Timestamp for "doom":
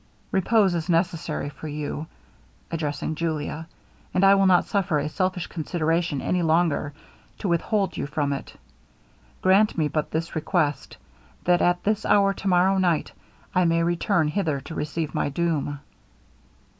15.29-15.79